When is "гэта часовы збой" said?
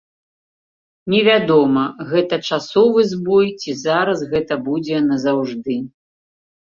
2.13-3.47